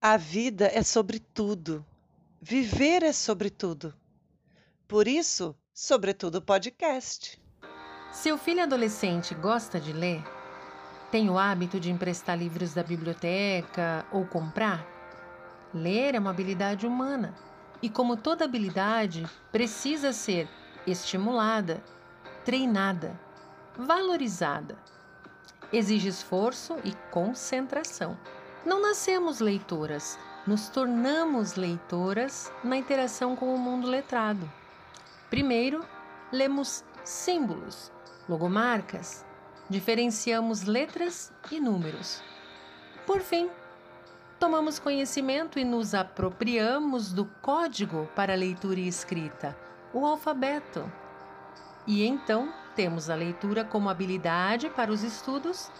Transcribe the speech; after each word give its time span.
A 0.00 0.16
vida 0.16 0.70
é 0.72 0.84
sobre 0.84 1.18
tudo. 1.18 1.84
Viver 2.40 3.02
é 3.02 3.12
sobre 3.12 3.50
tudo. 3.50 3.92
Por 4.86 5.08
isso, 5.08 5.56
Sobretudo 5.74 6.40
Podcast. 6.40 7.42
Seu 8.12 8.38
filho 8.38 8.62
adolescente 8.62 9.34
gosta 9.34 9.80
de 9.80 9.92
ler? 9.92 10.22
Tem 11.10 11.28
o 11.28 11.36
hábito 11.36 11.80
de 11.80 11.90
emprestar 11.90 12.38
livros 12.38 12.74
da 12.74 12.84
biblioteca 12.84 14.06
ou 14.12 14.24
comprar? 14.24 14.86
Ler 15.74 16.14
é 16.14 16.20
uma 16.20 16.30
habilidade 16.30 16.86
humana 16.86 17.34
e, 17.82 17.90
como 17.90 18.16
toda 18.16 18.44
habilidade, 18.44 19.28
precisa 19.50 20.12
ser 20.12 20.48
estimulada, 20.86 21.82
treinada, 22.44 23.18
valorizada. 23.76 24.78
Exige 25.72 26.06
esforço 26.06 26.76
e 26.84 26.94
concentração. 27.10 28.16
Não 28.64 28.82
nascemos 28.82 29.38
leitoras, 29.38 30.18
nos 30.46 30.68
tornamos 30.68 31.54
leitoras 31.54 32.52
na 32.64 32.76
interação 32.76 33.36
com 33.36 33.54
o 33.54 33.58
mundo 33.58 33.86
letrado. 33.86 34.50
Primeiro, 35.30 35.84
lemos 36.32 36.84
símbolos, 37.04 37.92
logomarcas, 38.28 39.24
diferenciamos 39.70 40.64
letras 40.64 41.32
e 41.52 41.60
números. 41.60 42.20
Por 43.06 43.20
fim, 43.20 43.48
tomamos 44.40 44.78
conhecimento 44.78 45.58
e 45.58 45.64
nos 45.64 45.94
apropriamos 45.94 47.12
do 47.12 47.26
código 47.40 48.08
para 48.14 48.34
leitura 48.34 48.80
e 48.80 48.88
escrita, 48.88 49.56
o 49.94 50.04
alfabeto. 50.04 50.90
E 51.86 52.04
então 52.04 52.52
temos 52.74 53.08
a 53.08 53.14
leitura 53.14 53.64
como 53.64 53.88
habilidade 53.88 54.68
para 54.68 54.92
os 54.92 55.02
estudos 55.02 55.70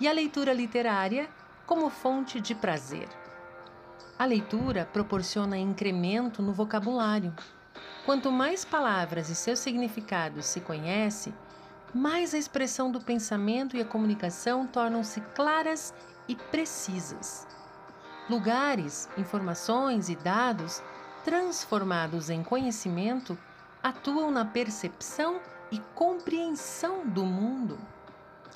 e 0.00 0.08
a 0.08 0.12
leitura 0.12 0.52
literária 0.52 1.28
como 1.72 1.88
fonte 1.88 2.38
de 2.38 2.54
prazer. 2.54 3.08
A 4.18 4.26
leitura 4.26 4.86
proporciona 4.92 5.56
incremento 5.56 6.42
no 6.42 6.52
vocabulário 6.52 7.32
Quanto 8.04 8.30
mais 8.30 8.62
palavras 8.62 9.30
e 9.30 9.34
seus 9.34 9.58
significados 9.60 10.44
se 10.44 10.60
conhece, 10.60 11.32
mais 11.94 12.34
a 12.34 12.36
expressão 12.36 12.92
do 12.92 13.00
pensamento 13.00 13.74
e 13.74 13.80
a 13.80 13.86
comunicação 13.86 14.66
tornam-se 14.66 15.22
claras 15.34 15.94
e 16.28 16.36
precisas. 16.36 17.48
Lugares, 18.28 19.08
informações 19.16 20.10
e 20.10 20.16
dados 20.16 20.82
transformados 21.24 22.28
em 22.28 22.42
conhecimento 22.42 23.38
atuam 23.82 24.30
na 24.30 24.44
percepção 24.44 25.40
e 25.70 25.78
compreensão 25.94 27.06
do 27.06 27.24
mundo. 27.24 27.78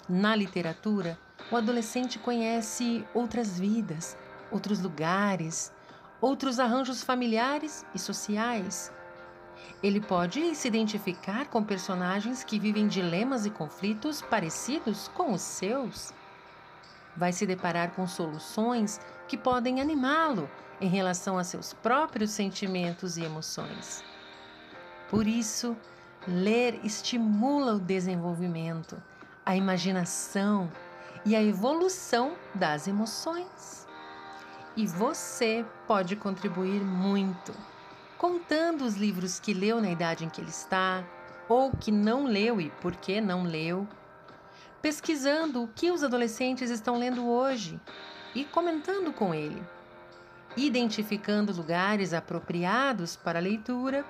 Na 0.07 0.37
literatura, 0.37 1.19
o 1.51 1.57
adolescente 1.57 2.19
conhece 2.19 3.05
outras 3.15 3.59
vidas, 3.59 4.17
outros 4.51 4.81
lugares, 4.81 5.73
outros 6.21 6.59
arranjos 6.59 7.03
familiares 7.03 7.85
e 7.95 7.99
sociais 7.99 8.93
ele 9.83 10.01
pode 10.01 10.55
se 10.55 10.69
identificar 10.69 11.47
com 11.47 11.63
personagens 11.63 12.43
que 12.43 12.59
vivem 12.59 12.89
dilemas 12.89 13.45
e 13.47 13.51
conflitos 13.51 14.23
parecidos 14.23 15.09
com 15.09 15.33
os 15.33 15.43
seus. 15.43 16.13
Vai 17.17 17.33
se 17.33 17.47
deparar 17.47 17.93
com 17.93 18.07
soluções 18.07 19.01
que 19.29 19.37
podem 19.37 19.81
animá-lo 19.81 20.49
em 20.81 20.89
relação 20.89 21.39
a 21.39 21.45
seus 21.45 21.73
próprios 21.73 22.31
sentimentos 22.31 23.17
e 23.17 23.25
emoções. 23.25 24.05
Por 25.09 25.27
isso, 25.27 25.77
ler 26.27 26.81
estimula 26.83 27.75
o 27.75 27.81
desenvolvimento, 27.81 29.01
a 29.45 29.57
imaginação 29.57 30.71
e 31.27 31.35
a 31.35 31.43
evolução 31.43 32.37
das 32.55 32.89
emoções. 32.89 33.87
E 34.77 34.87
você 34.87 35.67
pode 35.87 36.17
contribuir 36.17 36.81
muito 36.81 37.53
contando 38.17 38.85
os 38.85 38.95
livros 38.95 39.39
que 39.39 39.53
leu 39.53 39.81
na 39.81 39.91
idade 39.91 40.25
em 40.25 40.31
que 40.31 40.41
ele 40.41 40.51
está, 40.51 41.05
ou 41.49 41.71
que 41.71 41.93
não 41.93 42.25
leu 42.25 42.61
e 42.61 42.71
por 42.71 42.97
que 42.97 43.21
não 43.21 43.45
leu, 43.45 43.87
pesquisando 44.81 45.63
o 45.63 45.69
que 45.69 45.91
os 45.91 46.03
adolescentes 46.03 46.71
estão 46.71 46.99
lendo 46.99 47.29
hoje 47.29 47.79
e 48.35 48.45
comentando 48.45 49.13
com 49.13 49.35
ele, 49.35 49.63
identificando 50.57 51.53
lugares 51.53 52.15
apropriados 52.15 53.17
para 53.17 53.39
leitura 53.39 54.05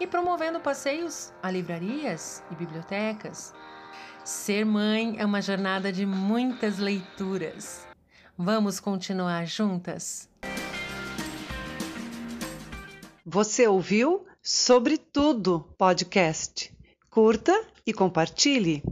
e 0.00 0.06
promovendo 0.06 0.58
passeios 0.60 1.32
a 1.42 1.50
livrarias 1.50 2.42
e 2.50 2.54
bibliotecas. 2.54 3.54
Ser 4.24 4.64
mãe 4.64 5.16
é 5.18 5.26
uma 5.26 5.42
jornada 5.42 5.92
de 5.92 6.06
muitas 6.06 6.78
leituras. 6.78 7.86
Vamos 8.38 8.80
continuar 8.80 9.46
juntas? 9.46 10.30
Você 13.24 13.68
ouviu 13.68 14.24
Sobre 14.42 14.96
Tudo 14.96 15.68
podcast. 15.76 16.74
Curta 17.10 17.66
e 17.86 17.92
compartilhe. 17.92 18.82